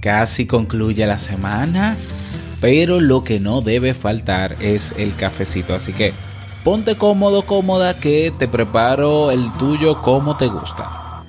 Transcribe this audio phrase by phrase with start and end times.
[0.00, 1.96] Casi concluye la semana,
[2.60, 5.74] pero lo que no debe faltar es el cafecito.
[5.74, 6.12] Así que
[6.64, 11.24] ponte cómodo, cómoda, que te preparo el tuyo como te gusta.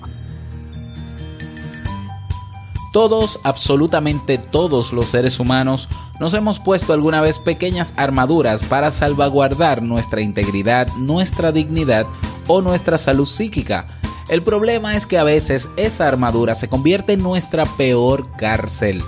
[2.93, 5.87] Todos, absolutamente todos los seres humanos,
[6.19, 12.07] nos hemos puesto alguna vez pequeñas armaduras para salvaguardar nuestra integridad, nuestra dignidad
[12.47, 13.87] o nuestra salud psíquica.
[14.29, 19.01] El problema es que a veces esa armadura se convierte en nuestra peor cárcel.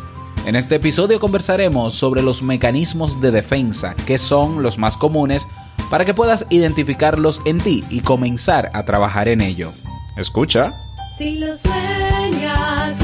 [0.45, 5.47] En este episodio conversaremos sobre los mecanismos de defensa, que son los más comunes,
[5.89, 9.73] para que puedas identificarlos en ti y comenzar a trabajar en ello.
[10.15, 10.73] Escucha.
[11.17, 12.95] Si lo sueñas,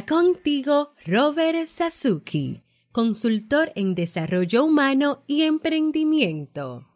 [0.00, 2.62] contigo, Robert Sasuki,
[2.92, 6.86] consultor en desarrollo humano y emprendimiento.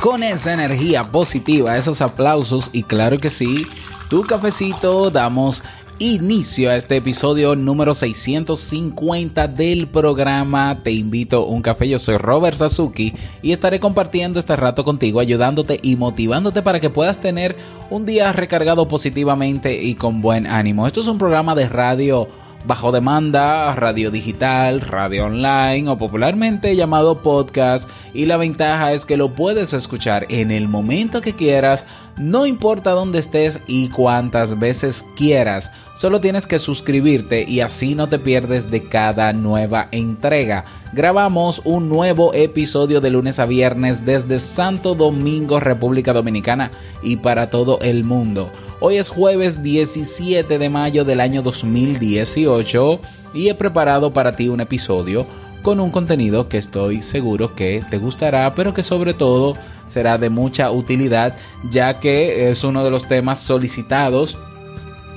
[0.00, 3.66] Con esa energía positiva, esos aplausos y claro que sí,
[4.12, 5.62] tu cafecito, damos
[5.98, 11.88] inicio a este episodio número 650 del programa Te invito a un café.
[11.88, 16.90] Yo soy Robert Sasuki y estaré compartiendo este rato contigo, ayudándote y motivándote para que
[16.90, 17.56] puedas tener
[17.88, 20.86] un día recargado positivamente y con buen ánimo.
[20.86, 22.28] Esto es un programa de radio
[22.64, 29.16] bajo demanda, radio digital, radio online o popularmente llamado podcast y la ventaja es que
[29.16, 31.86] lo puedes escuchar en el momento que quieras,
[32.16, 38.08] no importa dónde estés y cuántas veces quieras, solo tienes que suscribirte y así no
[38.08, 40.64] te pierdes de cada nueva entrega.
[40.92, 46.70] Grabamos un nuevo episodio de lunes a viernes desde Santo Domingo, República Dominicana
[47.02, 48.50] y para todo el mundo.
[48.84, 53.00] Hoy es jueves 17 de mayo del año 2018
[53.32, 55.24] y he preparado para ti un episodio
[55.62, 59.56] con un contenido que estoy seguro que te gustará, pero que sobre todo
[59.86, 61.36] será de mucha utilidad,
[61.70, 64.36] ya que es uno de los temas solicitados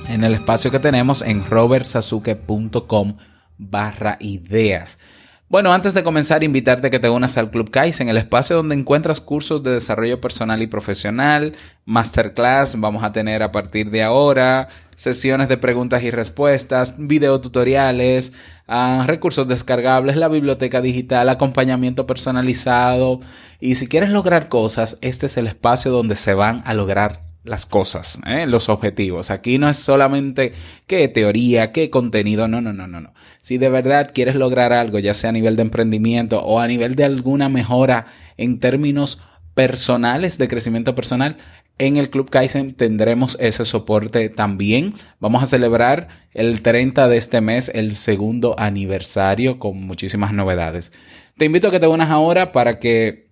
[0.08, 3.16] en el espacio que tenemos en robertsasuke.com
[3.58, 5.00] barra ideas.
[5.48, 8.74] Bueno, antes de comenzar, invitarte a que te unas al Club Kaizen, el espacio donde
[8.74, 11.52] encuentras cursos de desarrollo personal y profesional,
[11.84, 18.32] masterclass, vamos a tener a partir de ahora, sesiones de preguntas y respuestas, videotutoriales,
[18.66, 23.20] uh, recursos descargables, la biblioteca digital, acompañamiento personalizado.
[23.60, 27.66] Y si quieres lograr cosas, este es el espacio donde se van a lograr las
[27.66, 28.46] cosas, ¿eh?
[28.46, 29.30] los objetivos.
[29.30, 30.52] Aquí no es solamente
[30.86, 33.12] qué teoría, qué contenido, no, no, no, no, no.
[33.40, 36.94] Si de verdad quieres lograr algo, ya sea a nivel de emprendimiento o a nivel
[36.96, 38.06] de alguna mejora
[38.36, 39.20] en términos
[39.54, 41.38] personales, de crecimiento personal,
[41.78, 44.94] en el Club Kaizen tendremos ese soporte también.
[45.20, 50.92] Vamos a celebrar el 30 de este mes, el segundo aniversario, con muchísimas novedades.
[51.36, 53.25] Te invito a que te unas ahora para que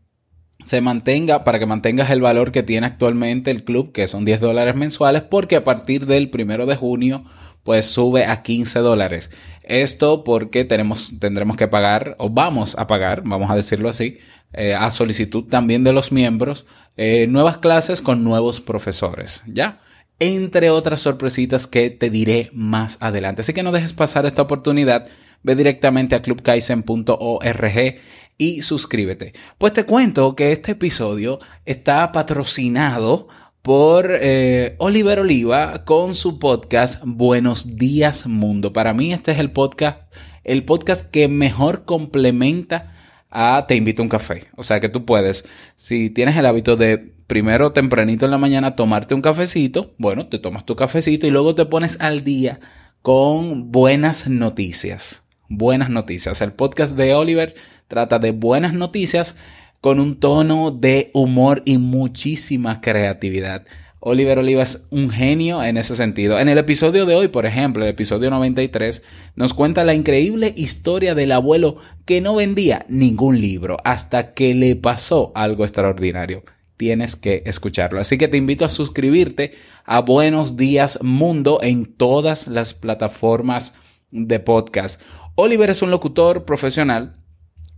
[0.64, 4.40] se mantenga, para que mantengas el valor que tiene actualmente el club, que son 10
[4.40, 7.24] dólares mensuales, porque a partir del primero de junio,
[7.62, 9.30] pues sube a 15 dólares.
[9.62, 14.18] Esto porque tenemos, tendremos que pagar, o vamos a pagar, vamos a decirlo así,
[14.54, 16.66] eh, a solicitud también de los miembros,
[16.96, 19.80] eh, nuevas clases con nuevos profesores, ¿ya?
[20.18, 23.42] Entre otras sorpresitas que te diré más adelante.
[23.42, 25.08] Así que no dejes pasar esta oportunidad.
[25.42, 27.96] Ve directamente a clubkaisen.org
[28.38, 29.32] y suscríbete.
[29.58, 33.28] Pues te cuento que este episodio está patrocinado
[33.62, 38.72] por eh, Oliver Oliva con su podcast Buenos Días Mundo.
[38.72, 40.12] Para mí este es el podcast,
[40.44, 42.92] el podcast que mejor complementa
[43.30, 44.44] a Te invito a un café.
[44.56, 45.44] O sea que tú puedes,
[45.76, 50.38] si tienes el hábito de primero tempranito en la mañana tomarte un cafecito, bueno, te
[50.38, 52.60] tomas tu cafecito y luego te pones al día
[53.02, 55.24] con buenas noticias.
[55.48, 56.40] Buenas noticias.
[56.40, 57.54] El podcast de Oliver
[57.88, 59.36] Trata de buenas noticias
[59.80, 63.66] con un tono de humor y muchísima creatividad.
[64.06, 66.38] Oliver Oliva es un genio en ese sentido.
[66.38, 69.02] En el episodio de hoy, por ejemplo, el episodio 93,
[69.34, 74.76] nos cuenta la increíble historia del abuelo que no vendía ningún libro hasta que le
[74.76, 76.44] pasó algo extraordinario.
[76.76, 78.00] tienes que escucharlo.
[78.00, 79.52] Así que te invito a suscribirte
[79.84, 83.74] a Buenos Días Mundo en todas las plataformas
[84.10, 85.00] de podcast.
[85.34, 87.23] Oliver es un locutor profesional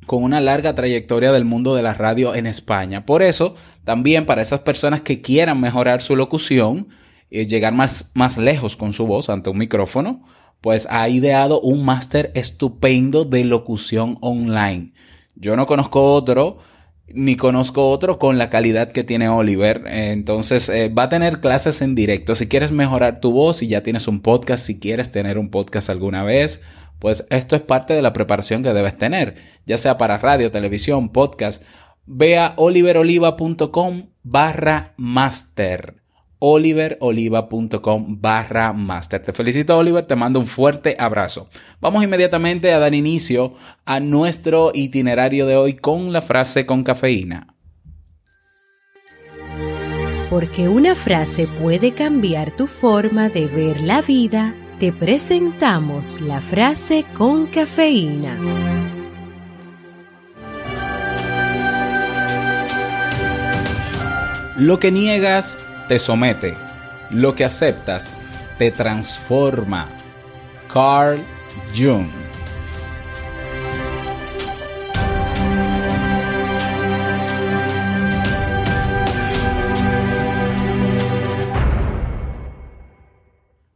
[0.07, 3.05] con una larga trayectoria del mundo de la radio en España.
[3.05, 3.55] Por eso,
[3.85, 6.89] también para esas personas que quieran mejorar su locución
[7.29, 10.25] y llegar más, más lejos con su voz ante un micrófono,
[10.61, 14.93] pues ha ideado un máster estupendo de locución online.
[15.35, 16.59] Yo no conozco otro
[17.09, 19.85] ni conozco otro con la calidad que tiene Oliver.
[19.87, 22.35] Entonces eh, va a tener clases en directo.
[22.35, 25.89] Si quieres mejorar tu voz, si ya tienes un podcast, si quieres tener un podcast
[25.89, 26.63] alguna vez,
[26.99, 31.11] pues esto es parte de la preparación que debes tener, ya sea para radio, televisión,
[31.11, 31.63] podcast.
[32.07, 36.07] Ve a oliveroliva.com barra master
[36.39, 39.23] oliveroliva.com barra master.
[39.23, 41.49] Te felicito Oliver, te mando un fuerte abrazo.
[41.81, 43.55] Vamos inmediatamente a dar inicio
[43.85, 47.55] a nuestro itinerario de hoy con la frase con cafeína.
[50.29, 57.07] Porque una frase puede cambiar tu forma de ver la vida, te presentamos la frase
[57.15, 58.39] con cafeína.
[64.59, 65.59] Lo que niegas
[65.89, 66.57] te somete.
[67.11, 68.19] Lo que aceptas
[68.59, 69.89] te transforma.
[70.73, 71.25] Carl
[71.75, 72.26] Jung.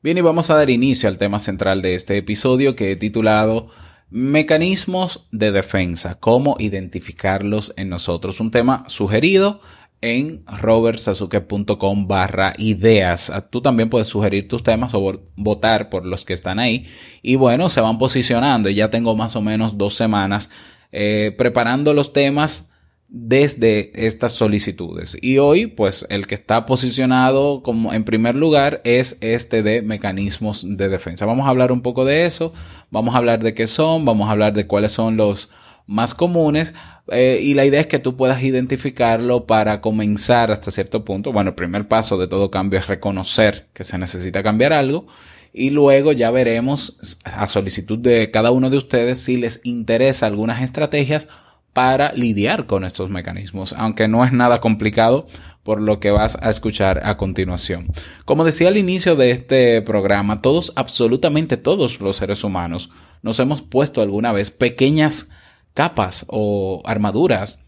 [0.02, 3.68] Bien, y vamos a dar inicio al tema central de este episodio que he titulado
[4.08, 8.40] Mecanismos de defensa, cómo identificarlos en nosotros.
[8.40, 9.60] Un tema sugerido
[10.00, 13.28] en robertsasuke.com barra ideas.
[13.28, 16.86] Ah, tú también puedes sugerir tus temas o votar por los que están ahí.
[17.20, 18.70] Y bueno, se van posicionando.
[18.70, 20.48] Ya tengo más o menos dos semanas
[20.92, 22.69] eh, preparando los temas
[23.12, 25.16] desde estas solicitudes.
[25.20, 30.64] Y hoy, pues el que está posicionado como en primer lugar es este de mecanismos
[30.64, 31.26] de defensa.
[31.26, 32.52] Vamos a hablar un poco de eso.
[32.90, 34.04] Vamos a hablar de qué son.
[34.04, 35.50] Vamos a hablar de cuáles son los
[35.86, 36.72] más comunes
[37.08, 41.32] eh, y la idea es que tú puedas identificarlo para comenzar hasta cierto punto.
[41.32, 45.06] Bueno, el primer paso de todo cambio es reconocer que se necesita cambiar algo
[45.52, 50.62] y luego ya veremos a solicitud de cada uno de ustedes si les interesa algunas
[50.62, 51.26] estrategias
[51.72, 55.26] para lidiar con estos mecanismos, aunque no es nada complicado
[55.62, 57.92] por lo que vas a escuchar a continuación.
[58.24, 62.90] Como decía al inicio de este programa, todos, absolutamente todos los seres humanos,
[63.22, 65.30] nos hemos puesto alguna vez pequeñas
[65.74, 67.60] capas o armaduras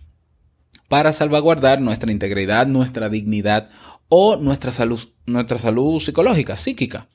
[0.89, 3.71] para salvaguardar nuestra integridad, nuestra dignidad
[4.09, 7.09] o nuestra salud, nuestra salud psicológica, psíquica.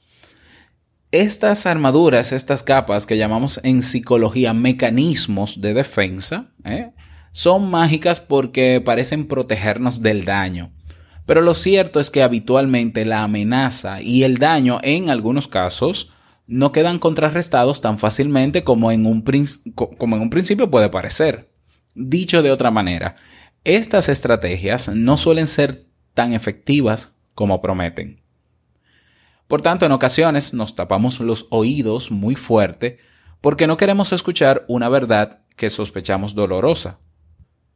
[1.12, 6.92] Estas armaduras, estas capas que llamamos en psicología mecanismos de defensa, ¿eh?
[7.32, 10.74] son mágicas porque parecen protegernos del daño.
[11.26, 16.12] Pero lo cierto es que habitualmente la amenaza y el daño en algunos casos
[16.46, 19.24] no quedan contrarrestados tan fácilmente como en un,
[19.76, 21.54] como en un principio puede parecer.
[21.96, 23.16] Dicho de otra manera,
[23.64, 28.27] estas estrategias no suelen ser tan efectivas como prometen.
[29.48, 32.98] Por tanto, en ocasiones nos tapamos los oídos muy fuerte
[33.42, 37.00] porque no queremos escuchar una verdad que sospechamos dolorosa.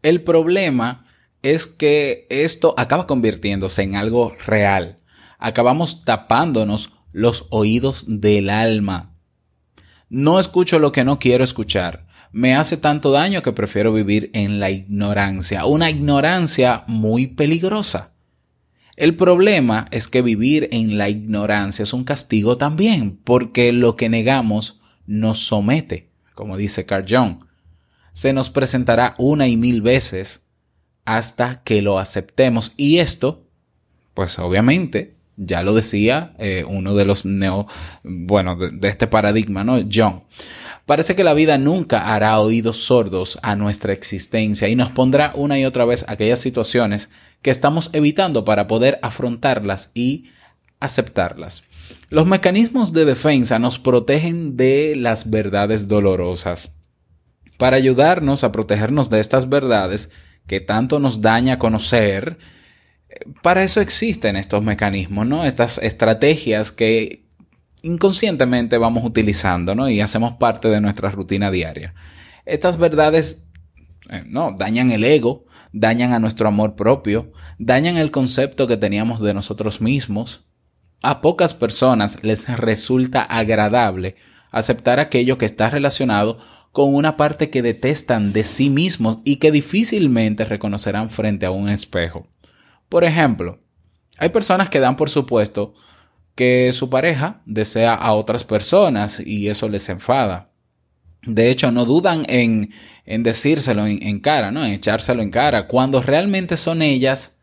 [0.02, 1.06] El problema
[1.42, 5.00] es que esto acaba convirtiéndose en algo real.
[5.40, 9.16] Acabamos tapándonos los oídos del alma.
[10.10, 12.06] No escucho lo que no quiero escuchar.
[12.32, 18.11] Me hace tanto daño que prefiero vivir en la ignorancia, una ignorancia muy peligrosa.
[18.96, 24.10] El problema es que vivir en la ignorancia es un castigo también, porque lo que
[24.10, 27.46] negamos nos somete, como dice Carl Jung.
[28.14, 30.44] Se nos presentará una y mil veces
[31.06, 33.48] hasta que lo aceptemos y esto,
[34.14, 37.68] pues obviamente, ya lo decía eh, uno de los neo,
[38.04, 39.80] bueno, de, este paradigma, ¿no?
[39.92, 40.24] John.
[40.86, 45.60] Parece que la vida nunca hará oídos sordos a nuestra existencia y nos pondrá una
[45.60, 47.10] y otra vez aquellas situaciones
[47.42, 50.26] que estamos evitando para poder afrontarlas y
[50.80, 51.64] aceptarlas.
[52.10, 56.72] Los mecanismos de defensa nos protegen de las verdades dolorosas.
[57.58, 60.10] Para ayudarnos a protegernos de estas verdades
[60.48, 62.40] que tanto nos daña conocer,
[63.44, 65.46] para eso existen estos mecanismos, ¿no?
[65.46, 67.26] Estas estrategias que
[67.84, 69.90] inconscientemente vamos utilizando, ¿no?
[69.90, 71.94] Y hacemos parte de nuestra rutina diaria.
[72.46, 73.44] Estas verdades,
[74.10, 79.22] eh, no, dañan el ego, dañan a nuestro amor propio, dañan el concepto que teníamos
[79.22, 80.46] de nosotros mismos.
[81.02, 84.16] A pocas personas les resulta agradable
[84.52, 86.38] aceptar aquello que está relacionado
[86.72, 91.70] con una parte que detestan de sí mismos y que difícilmente reconocerán frente a un
[91.70, 92.28] espejo.
[92.88, 93.60] Por ejemplo,
[94.18, 95.74] hay personas que dan por supuesto
[96.42, 100.50] que su pareja desea a otras personas y eso les enfada.
[101.22, 102.72] De hecho, no dudan en,
[103.06, 104.66] en decírselo en, cara, ¿no?
[104.66, 107.38] En echárselo en cara, cuando realmente son ellas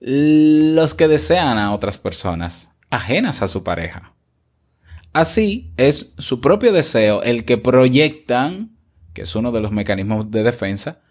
[0.00, 4.14] los que desean a otras personas, ajenas a su pareja.
[5.12, 8.78] Así es su propio deseo el que proyectan,
[9.12, 11.02] que es uno de los mecanismos de defensa,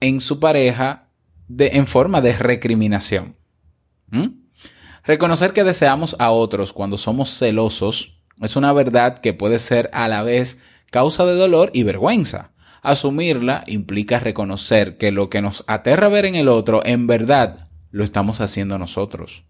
[0.00, 1.08] en su pareja
[1.46, 3.36] de, en forma de recriminación.
[4.08, 4.39] ¿Mm?
[5.04, 10.08] Reconocer que deseamos a otros cuando somos celosos es una verdad que puede ser a
[10.08, 10.58] la vez
[10.90, 12.52] causa de dolor y vergüenza.
[12.82, 18.04] Asumirla implica reconocer que lo que nos aterra ver en el otro en verdad lo
[18.04, 19.44] estamos haciendo nosotros.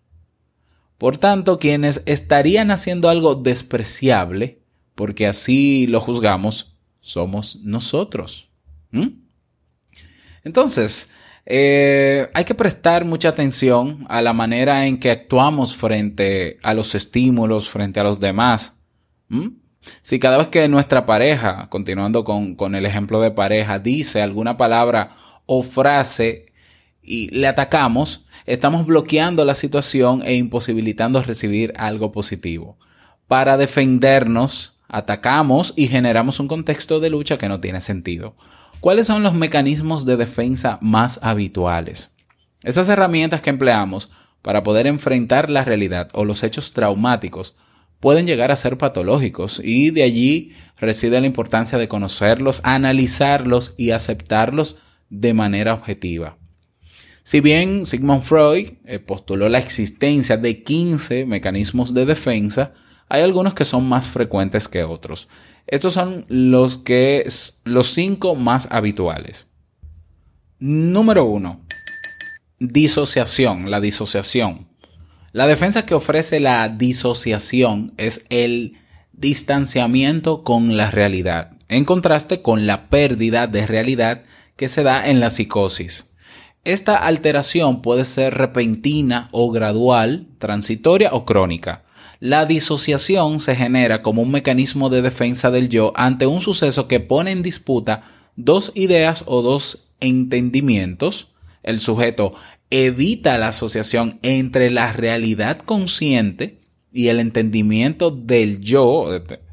[0.99, 4.61] Por tanto, quienes estarían haciendo algo despreciable,
[4.95, 8.49] porque así lo juzgamos, somos nosotros.
[8.91, 9.09] ¿Mm?
[10.45, 11.11] Entonces,
[11.53, 16.95] eh, hay que prestar mucha atención a la manera en que actuamos frente a los
[16.95, 18.77] estímulos, frente a los demás.
[20.03, 24.57] Si cada vez que nuestra pareja, continuando con, con el ejemplo de pareja, dice alguna
[24.57, 25.17] palabra
[25.47, 26.47] o frase
[27.03, 32.79] y le atacamos, estamos bloqueando la situación e imposibilitando recibir algo positivo.
[33.27, 38.37] Para defendernos, atacamos y generamos un contexto de lucha que no tiene sentido.
[38.81, 42.13] ¿Cuáles son los mecanismos de defensa más habituales?
[42.63, 44.11] Esas herramientas que empleamos
[44.41, 47.57] para poder enfrentar la realidad o los hechos traumáticos
[48.01, 53.91] pueden llegar a ser patológicos y de allí reside la importancia de conocerlos, analizarlos y
[53.91, 54.77] aceptarlos
[55.11, 56.39] de manera objetiva.
[57.23, 62.73] Si bien Sigmund Freud eh, postuló la existencia de 15 mecanismos de defensa,
[63.11, 65.29] hay algunos que son más frecuentes que otros.
[65.67, 67.27] Estos son los que
[67.65, 69.49] los cinco más habituales.
[70.61, 71.61] Número uno.
[72.61, 74.69] Disociación, la disociación.
[75.33, 78.79] La defensa que ofrece la disociación es el
[79.13, 84.23] distanciamiento con la realidad, en contraste con la pérdida de realidad
[84.57, 86.11] que se da en la psicosis.
[86.65, 91.85] Esta alteración puede ser repentina o gradual, transitoria o crónica.
[92.21, 97.01] La disociación se genera como un mecanismo de defensa del yo ante un suceso que
[97.01, 98.03] pone en disputa
[98.37, 101.29] dos ideas o dos entendimientos.
[101.63, 102.35] El sujeto
[102.69, 106.61] evita la asociación entre la realidad consciente
[106.93, 109.07] y el entendimiento del yo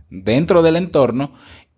[0.09, 1.33] dentro del entorno,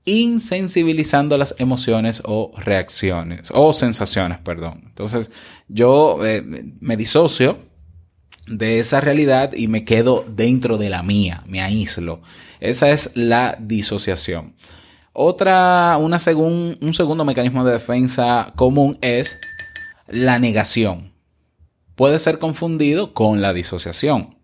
[0.06, 4.86] insensibilizando las emociones o reacciones o sensaciones, perdón.
[4.88, 5.30] Entonces,
[5.68, 6.42] yo eh,
[6.80, 7.69] me disocio
[8.50, 12.22] de esa realidad y me quedo dentro de la mía, me aíslo.
[12.60, 14.56] Esa es la disociación.
[15.14, 19.40] Otra, una un segundo mecanismo de defensa común es
[20.08, 21.14] la negación.
[21.96, 24.38] Puede ser confundido con la disociación.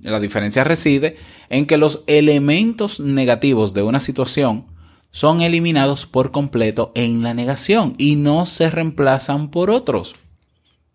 [0.00, 1.16] La diferencia reside
[1.48, 4.66] en que los elementos negativos de una situación
[5.10, 10.16] son eliminados por completo en la negación y no se reemplazan por otros.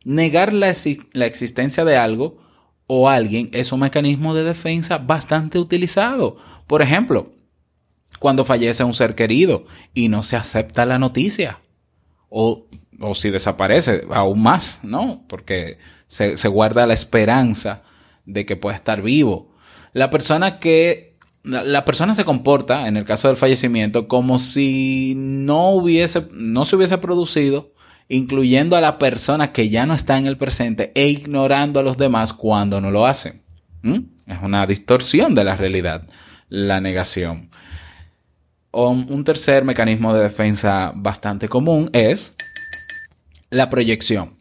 [0.03, 0.73] Negar la,
[1.13, 2.48] la existencia de algo
[2.91, 6.38] o alguien es un mecanismo de defensa bastante utilizado.
[6.65, 7.31] Por ejemplo,
[8.17, 11.60] cuando fallece un ser querido y no se acepta la noticia.
[12.29, 12.65] O,
[13.00, 15.24] o si desaparece, aún más, ¿no?
[15.27, 15.77] Porque
[16.08, 17.84] se, se, guarda la esperanza
[18.25, 19.53] de que pueda estar vivo.
[19.93, 21.15] La persona que.
[21.43, 26.75] La persona se comporta, en el caso del fallecimiento, como si no hubiese, no se
[26.75, 27.72] hubiese producido
[28.09, 31.97] incluyendo a la persona que ya no está en el presente e ignorando a los
[31.97, 33.43] demás cuando no lo hacen.
[33.83, 33.99] ¿Mm?
[34.25, 36.07] Es una distorsión de la realidad,
[36.49, 37.51] la negación.
[38.71, 42.35] Un tercer mecanismo de defensa bastante común es
[43.49, 44.35] la proyección.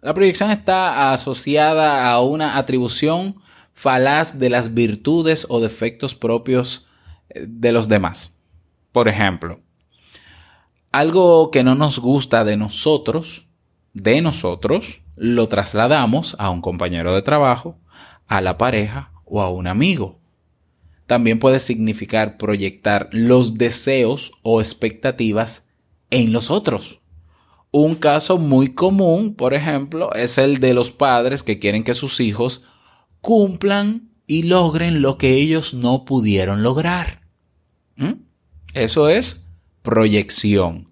[0.00, 3.36] La proyección está asociada a una atribución
[3.74, 6.86] falaz de las virtudes o defectos propios
[7.30, 8.34] eh, de los demás.
[8.92, 9.60] Por ejemplo,
[10.92, 13.46] algo que no nos gusta de nosotros,
[13.92, 17.78] de nosotros, lo trasladamos a un compañero de trabajo,
[18.26, 20.18] a la pareja o a un amigo.
[21.06, 25.66] También puede significar proyectar los deseos o expectativas
[26.10, 27.00] en los otros.
[27.70, 32.20] Un caso muy común, por ejemplo, es el de los padres que quieren que sus
[32.20, 32.62] hijos
[33.20, 37.22] cumplan y logren lo que ellos no pudieron lograr.
[37.96, 38.12] ¿Mm?
[38.74, 39.47] Eso es
[39.88, 40.88] proyección.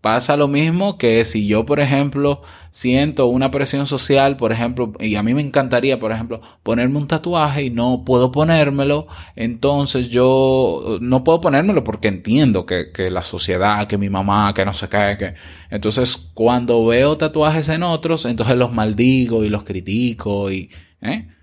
[0.00, 5.16] Pasa lo mismo que si yo, por ejemplo, siento una presión social, por ejemplo, y
[5.16, 10.98] a mí me encantaría, por ejemplo, ponerme un tatuaje y no puedo ponérmelo, entonces yo
[11.00, 14.88] no puedo ponérmelo porque entiendo que, que la sociedad, que mi mamá, que no se
[14.88, 15.34] cae, que...
[15.70, 20.70] Entonces, cuando veo tatuajes en otros, entonces los maldigo y los critico y...
[21.02, 21.35] ¿eh?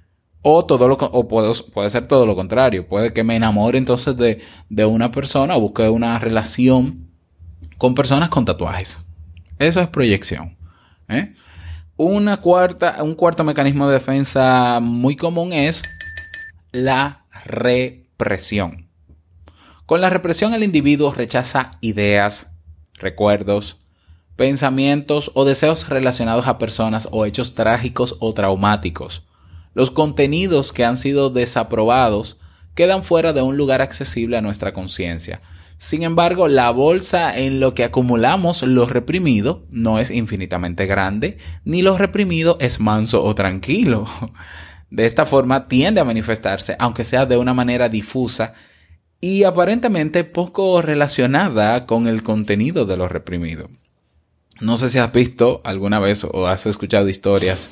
[0.43, 2.87] O todo lo o puede, ser todo lo contrario.
[2.87, 7.09] Puede que me enamore entonces de, de una persona o busque una relación
[7.77, 9.03] con personas con tatuajes.
[9.57, 10.57] Eso es proyección.
[11.07, 11.33] ¿eh?
[11.95, 15.81] Una cuarta, un cuarto mecanismo de defensa muy común es
[16.71, 18.89] la represión.
[19.85, 22.51] Con la represión el individuo rechaza ideas,
[22.95, 23.79] recuerdos,
[24.35, 29.25] pensamientos o deseos relacionados a personas o hechos trágicos o traumáticos.
[29.73, 32.37] Los contenidos que han sido desaprobados
[32.75, 35.41] quedan fuera de un lugar accesible a nuestra conciencia.
[35.77, 41.81] Sin embargo, la bolsa en lo que acumulamos lo reprimido no es infinitamente grande, ni
[41.81, 44.05] lo reprimido es manso o tranquilo.
[44.89, 48.53] De esta forma tiende a manifestarse, aunque sea de una manera difusa
[49.19, 53.69] y aparentemente poco relacionada con el contenido de lo reprimido.
[54.61, 57.71] No sé si has visto alguna vez o has escuchado historias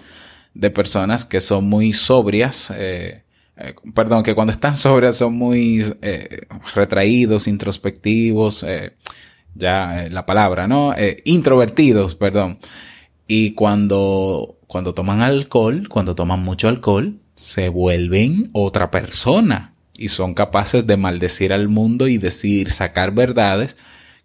[0.53, 3.23] de personas que son muy sobrias, eh,
[3.57, 6.41] eh, perdón, que cuando están sobrias son muy eh,
[6.73, 8.65] retraídos, introspectivos,
[9.55, 10.93] ya la palabra, ¿no?
[11.25, 12.57] introvertidos, perdón.
[13.27, 20.33] Y cuando, cuando toman alcohol, cuando toman mucho alcohol, se vuelven otra persona y son
[20.33, 23.77] capaces de maldecir al mundo y decir, sacar verdades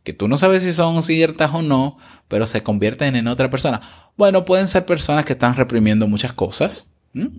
[0.07, 3.83] que tú no sabes si son ciertas o no, pero se convierten en otra persona.
[4.17, 6.89] Bueno, pueden ser personas que están reprimiendo muchas cosas,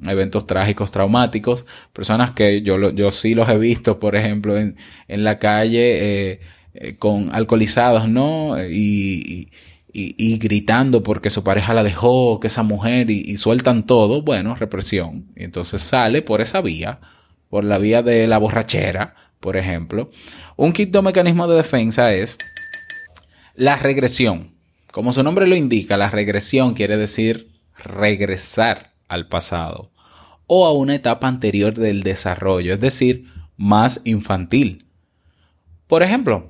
[0.07, 4.75] eventos trágicos, traumáticos, personas que yo, yo sí los he visto, por ejemplo, en,
[5.07, 6.39] en la calle eh,
[6.73, 8.55] eh, con alcoholizados, ¿no?
[8.63, 9.49] Y,
[9.93, 14.21] y, y, gritando porque su pareja la dejó, que esa mujer, y, y sueltan todo,
[14.21, 15.25] bueno, represión.
[15.35, 16.99] Y entonces sale por esa vía,
[17.49, 20.11] por la vía de la borrachera, por ejemplo.
[20.55, 22.37] Un quinto mecanismo de defensa es
[23.55, 24.56] la regresión.
[24.91, 29.91] Como su nombre lo indica, la regresión quiere decir regresar al pasado
[30.47, 34.85] o a una etapa anterior del desarrollo, es decir, más infantil.
[35.87, 36.49] Por ejemplo,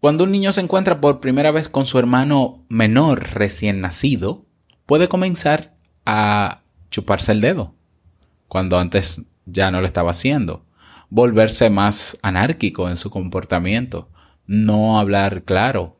[0.00, 4.46] cuando un niño se encuentra por primera vez con su hermano menor recién nacido,
[4.86, 7.74] puede comenzar a chuparse el dedo,
[8.48, 10.64] cuando antes ya no lo estaba haciendo,
[11.10, 14.08] volverse más anárquico en su comportamiento,
[14.46, 15.98] no hablar claro.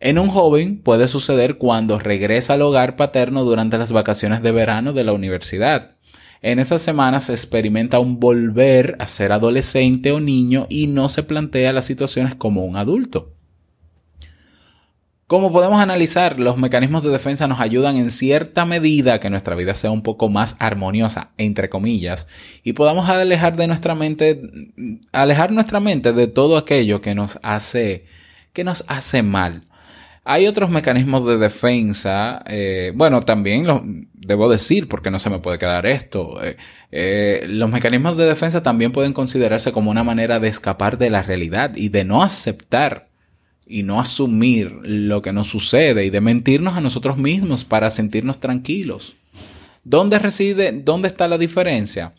[0.00, 4.92] En un joven puede suceder cuando regresa al hogar paterno durante las vacaciones de verano
[4.92, 5.96] de la universidad.
[6.40, 11.24] En esas semanas se experimenta un volver a ser adolescente o niño y no se
[11.24, 13.34] plantea las situaciones como un adulto.
[15.26, 19.56] Como podemos analizar, los mecanismos de defensa nos ayudan en cierta medida a que nuestra
[19.56, 22.28] vida sea un poco más armoniosa, entre comillas,
[22.62, 24.40] y podamos alejar de nuestra mente,
[25.12, 28.06] alejar nuestra mente de todo aquello que nos hace,
[28.54, 29.67] que nos hace mal.
[30.30, 35.38] Hay otros mecanismos de defensa, eh, bueno, también lo debo decir porque no se me
[35.38, 36.44] puede quedar esto.
[36.44, 36.58] Eh,
[36.92, 41.22] eh, los mecanismos de defensa también pueden considerarse como una manera de escapar de la
[41.22, 43.08] realidad y de no aceptar
[43.66, 48.38] y no asumir lo que nos sucede y de mentirnos a nosotros mismos para sentirnos
[48.38, 49.16] tranquilos.
[49.82, 52.12] ¿Dónde reside, dónde está la diferencia?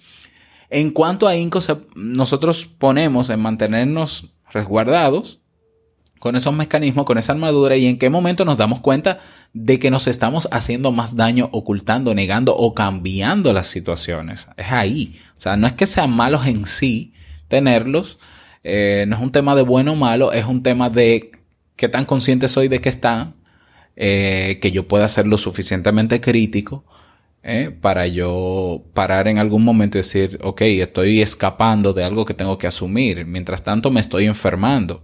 [0.71, 1.59] En cuanto a INCO,
[1.93, 5.38] nosotros ponemos en mantenernos resguardados
[6.19, 9.19] con esos mecanismos, con esa armadura y en qué momento nos damos cuenta
[9.53, 14.47] de que nos estamos haciendo más daño, ocultando, negando o cambiando las situaciones.
[14.57, 15.19] Es ahí.
[15.37, 17.13] O sea, no es que sean malos en sí
[17.47, 18.19] tenerlos,
[18.63, 21.31] eh, no es un tema de bueno o malo, es un tema de
[21.75, 23.35] qué tan consciente soy de que están,
[23.95, 26.85] eh, que yo pueda ser lo suficientemente crítico
[27.41, 32.33] eh, para yo parar en algún momento y decir, ok, estoy escapando de algo que
[32.33, 35.03] tengo que asumir, mientras tanto me estoy enfermando.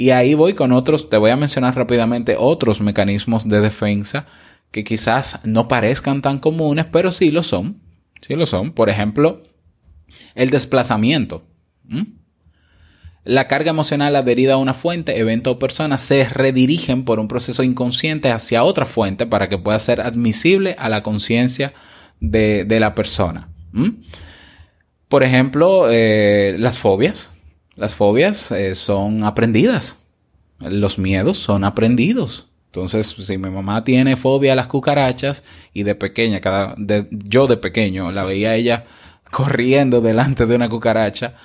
[0.00, 4.24] Y ahí voy con otros, te voy a mencionar rápidamente otros mecanismos de defensa
[4.70, 7.82] que quizás no parezcan tan comunes, pero sí lo son.
[8.22, 8.72] Sí lo son.
[8.72, 9.42] Por ejemplo,
[10.34, 11.44] el desplazamiento.
[13.24, 17.62] La carga emocional adherida a una fuente, evento o persona se redirigen por un proceso
[17.62, 21.74] inconsciente hacia otra fuente para que pueda ser admisible a la conciencia
[22.20, 23.50] de, la persona.
[25.08, 27.34] Por ejemplo, eh, las fobias.
[27.80, 30.00] Las fobias eh, son aprendidas.
[30.58, 32.50] Los miedos son aprendidos.
[32.66, 37.46] Entonces, si mi mamá tiene fobia a las cucarachas y de pequeña, cada, de, yo
[37.46, 38.84] de pequeño la veía ella
[39.30, 41.36] corriendo delante de una cucaracha,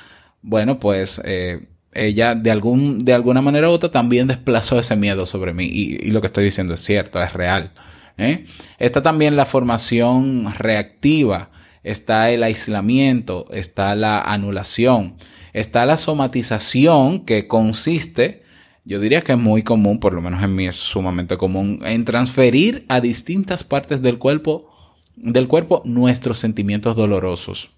[0.42, 5.26] bueno, pues eh, ella de, algún, de alguna manera u otra también desplazó ese miedo
[5.26, 5.64] sobre mí.
[5.64, 7.72] Y, lo que estoy diciendo es cierto, es real.
[8.18, 8.44] ¿eh?
[8.78, 11.50] Está también la formación reactiva,
[11.86, 15.16] está el aislamiento, está la anulación,
[15.54, 18.44] está la somatización que consiste,
[18.86, 22.04] yo diría que es muy común, por lo menos en mí es sumamente común, en
[22.04, 24.68] transferir a distintas partes del cuerpo,
[25.16, 27.70] del cuerpo nuestros sentimientos dolorosos.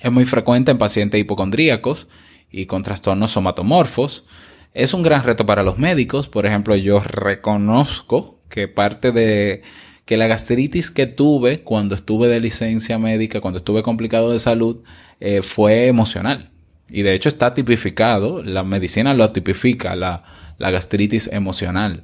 [0.00, 2.08] Es muy frecuente en pacientes hipocondríacos
[2.50, 4.26] y con trastornos somatomorfos.
[4.72, 6.26] Es un gran reto para los médicos.
[6.26, 9.62] Por ejemplo, yo reconozco que parte de
[10.04, 14.82] que la gastritis que tuve cuando estuve de licencia médica, cuando estuve complicado de salud,
[15.20, 16.50] eh, fue emocional.
[16.90, 20.24] Y de hecho está tipificado, la medicina lo tipifica, la,
[20.58, 22.02] gastritis emocional.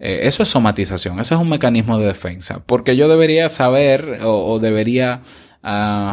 [0.00, 4.58] Eh, eso es somatización, eso es un mecanismo de defensa, porque yo debería saber o
[4.60, 5.22] debería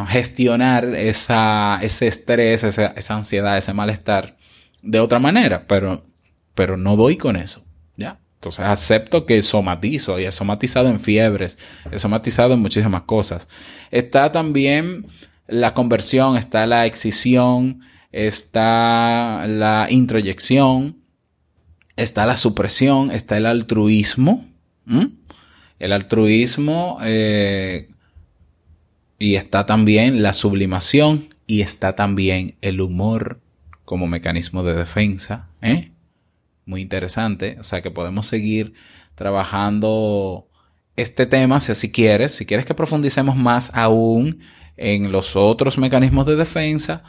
[0.08, 4.38] gestionar esa, ese estrés, esa, esa, ansiedad, ese malestar
[4.82, 6.04] de otra manera, pero,
[6.54, 7.64] pero no doy con eso.
[8.46, 11.58] Entonces acepto que somatizo y he somatizado en fiebres,
[11.92, 13.48] he somatizado en muchísimas cosas.
[13.90, 15.08] Está también
[15.48, 17.82] la conversión, está la excisión,
[18.12, 20.98] está la introyección,
[21.96, 24.46] está la supresión, está el altruismo.
[25.80, 27.90] El altruismo eh,
[29.18, 33.42] y está también la sublimación y está también el humor
[33.86, 35.50] como mecanismo de defensa.
[35.64, 35.95] ¿eh?
[36.66, 37.58] Muy interesante.
[37.60, 38.74] O sea que podemos seguir
[39.16, 40.48] trabajando
[40.96, 42.34] este tema si así quieres.
[42.34, 44.40] Si quieres que profundicemos más aún
[44.78, 47.04] en los otros mecanismos de defensa,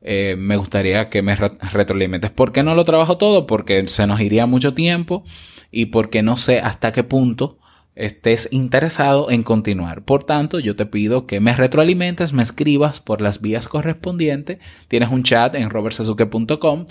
[0.00, 2.30] eh, me gustaría que me retroalimentes.
[2.30, 3.46] ¿Por qué no lo trabajo todo?
[3.46, 5.24] Porque se nos iría mucho tiempo
[5.70, 7.58] y porque no sé hasta qué punto
[7.94, 10.04] estés interesado en continuar.
[10.04, 14.58] Por tanto, yo te pido que me retroalimentes, me escribas por las vías correspondientes.
[14.86, 16.86] Tienes un chat en robertsazuke.com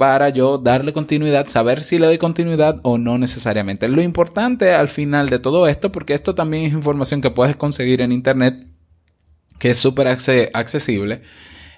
[0.00, 3.86] para yo darle continuidad, saber si le doy continuidad o no necesariamente.
[3.86, 8.00] Lo importante al final de todo esto, porque esto también es información que puedes conseguir
[8.00, 8.66] en Internet,
[9.58, 11.20] que es súper accesible,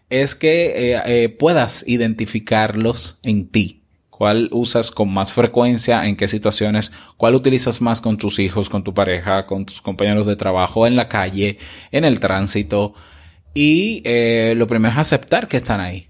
[0.09, 6.29] es que eh, eh, puedas identificarlos en ti cuál usas con más frecuencia, en qué
[6.29, 10.87] situaciones, cuál utilizas más con tus hijos, con tu pareja, con tus compañeros de trabajo,
[10.87, 11.59] en la calle,
[11.91, 12.95] en el tránsito.
[13.53, 16.07] Y eh, lo primero es aceptar que están ahí.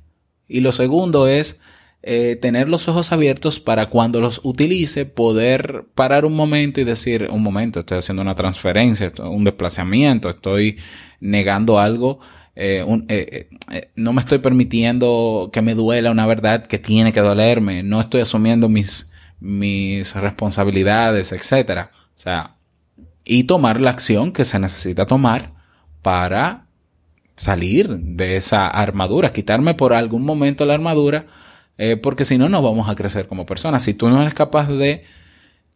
[0.46, 1.58] Y lo segundo es
[2.02, 7.28] eh, tener los ojos abiertos para cuando los utilice poder parar un momento y decir,
[7.30, 10.78] un momento, estoy haciendo una transferencia, un desplazamiento, estoy
[11.20, 12.20] negando algo
[12.54, 17.20] eh, eh, eh, no me estoy permitiendo que me duela una verdad que tiene que
[17.20, 19.10] dolerme, no estoy asumiendo mis,
[19.40, 21.90] mis responsabilidades, etcétera.
[22.08, 22.56] O sea,
[23.24, 25.54] y tomar la acción que se necesita tomar
[26.02, 26.66] para
[27.36, 31.26] salir de esa armadura, quitarme por algún momento la armadura,
[32.02, 33.82] porque si no, no vamos a crecer como personas.
[33.82, 35.04] Si tú no eres capaz de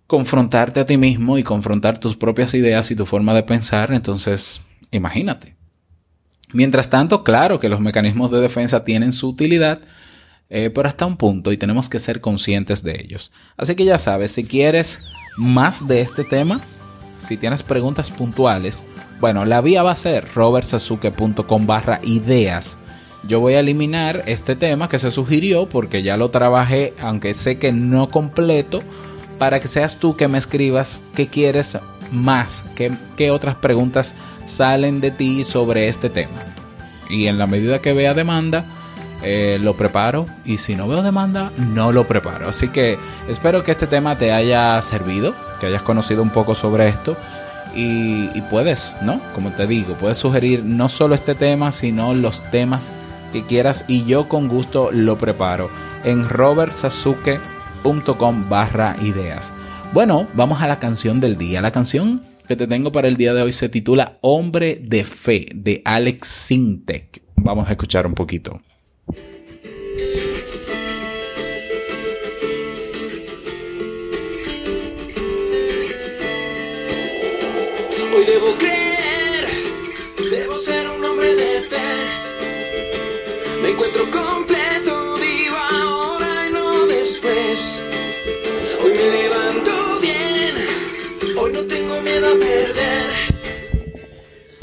[0.07, 4.61] confrontarte a ti mismo y confrontar tus propias ideas y tu forma de pensar, entonces
[4.91, 5.57] imagínate.
[6.53, 9.81] Mientras tanto, claro que los mecanismos de defensa tienen su utilidad,
[10.49, 13.33] eh, pero hasta un punto y tenemos que ser conscientes de ellos.
[13.57, 15.05] Así que ya sabes, si quieres
[15.37, 16.61] más de este tema,
[17.19, 18.85] si tienes preguntas puntuales,
[19.21, 22.79] bueno, la vía va a ser robertsazuke.com barra ideas.
[23.27, 27.59] Yo voy a eliminar este tema que se sugirió porque ya lo trabajé, aunque sé
[27.59, 28.83] que no completo,
[29.39, 31.79] para que seas tú que me escribas qué quieres
[32.13, 34.15] más, qué, qué otras preguntas
[34.47, 36.45] salen de ti sobre este tema.
[37.11, 38.65] Y en la medida que vea demanda,
[39.23, 42.49] eh, lo preparo y si no veo demanda, no lo preparo.
[42.49, 46.89] Así que espero que este tema te haya servido, que hayas conocido un poco sobre
[46.89, 47.17] esto
[47.75, 49.21] y, y puedes, ¿no?
[49.35, 52.93] Como te digo, puedes sugerir no solo este tema, sino los temas
[53.45, 55.71] quieras y yo con gusto lo preparo
[56.05, 59.53] en robertsazuke.com barra ideas.
[59.93, 61.61] Bueno, vamos a la canción del día.
[61.61, 65.47] La canción que te tengo para el día de hoy se titula Hombre de Fe
[65.55, 67.23] de Alex Sintek.
[67.37, 68.61] Vamos a escuchar un poquito.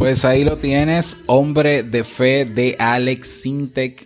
[0.04, 4.06] Pues ahí lo tienes, Hombre de Fe de Alex Sintek.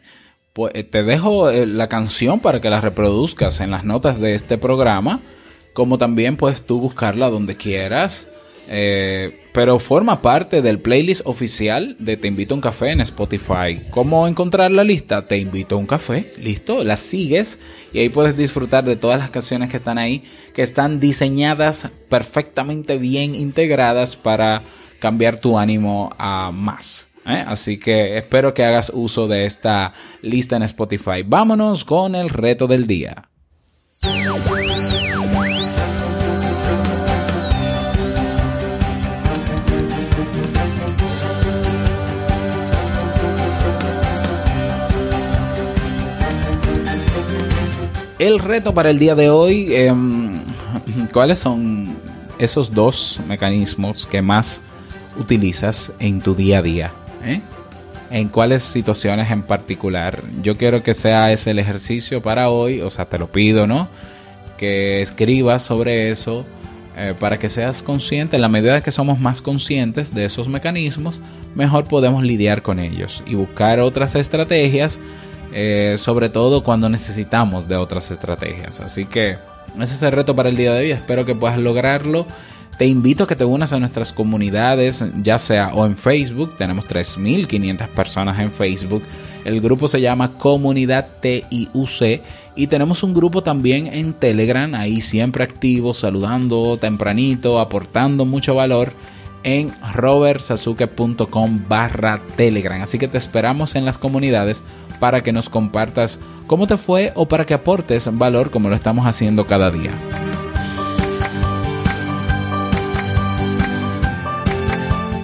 [0.53, 4.35] Pues eh, te dejo eh, la canción para que la reproduzcas en las notas de
[4.35, 5.21] este programa,
[5.73, 8.27] como también puedes tú buscarla donde quieras.
[8.67, 13.81] Eh, pero forma parte del playlist oficial de Te invito a un café en Spotify.
[13.89, 15.27] ¿Cómo encontrar la lista?
[15.27, 17.57] Te invito a un café, listo, la sigues
[17.91, 20.21] y ahí puedes disfrutar de todas las canciones que están ahí,
[20.53, 24.61] que están diseñadas perfectamente bien integradas para
[24.99, 27.07] cambiar tu ánimo a más.
[27.25, 27.43] ¿eh?
[27.45, 31.23] Así que espero que hagas uso de esta lista en Spotify.
[31.25, 33.23] Vámonos con el reto del día.
[48.19, 50.43] El reto para el día de hoy, em,
[51.13, 51.95] ¿cuáles son
[52.39, 54.61] esos dos mecanismos que más
[55.19, 56.91] utilizas en tu día a día?
[57.23, 57.41] eh?
[58.09, 60.21] ¿En cuáles situaciones en particular?
[60.41, 63.89] Yo quiero que sea ese el ejercicio para hoy, o sea, te lo pido, ¿no?
[64.57, 66.45] Que escribas sobre eso
[66.95, 68.37] eh, para que seas consciente.
[68.37, 71.21] En la medida que somos más conscientes de esos mecanismos,
[71.53, 74.99] mejor podemos lidiar con ellos y buscar otras estrategias
[75.53, 78.79] eh, sobre todo cuando necesitamos de otras estrategias.
[78.79, 79.37] Así que
[79.81, 82.25] ese es el reto para el día de hoy, espero que puedas lograrlo.
[82.77, 86.85] Te invito a que te unas a nuestras comunidades, ya sea o en Facebook, tenemos
[86.85, 89.01] 3.500 personas en Facebook.
[89.45, 92.21] El grupo se llama Comunidad TIUC
[92.55, 98.93] y tenemos un grupo también en Telegram, ahí siempre activo, saludando tempranito, aportando mucho valor
[99.43, 102.83] en robertsazuke.com barra telegram.
[102.83, 104.63] Así que te esperamos en las comunidades
[104.99, 109.07] para que nos compartas cómo te fue o para que aportes valor como lo estamos
[109.07, 109.91] haciendo cada día.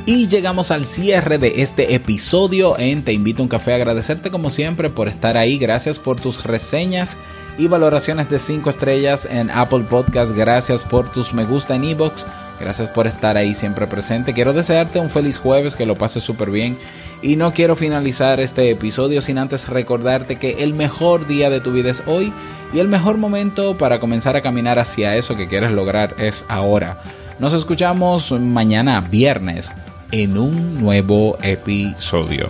[0.05, 3.73] Y llegamos al cierre de este episodio en Te invito a un café.
[3.73, 5.57] Agradecerte como siempre por estar ahí.
[5.57, 7.15] Gracias por tus reseñas
[7.57, 10.35] y valoraciones de 5 estrellas en Apple Podcast.
[10.35, 12.27] Gracias por tus me gusta en iBox.
[12.59, 14.33] Gracias por estar ahí siempre presente.
[14.33, 16.77] Quiero desearte un feliz jueves, que lo pases súper bien.
[17.21, 21.71] Y no quiero finalizar este episodio sin antes recordarte que el mejor día de tu
[21.71, 22.33] vida es hoy
[22.73, 27.01] y el mejor momento para comenzar a caminar hacia eso que quieres lograr es ahora.
[27.39, 29.71] Nos escuchamos mañana viernes
[30.13, 32.47] en un nuevo episodio.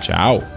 [0.00, 0.55] Chao.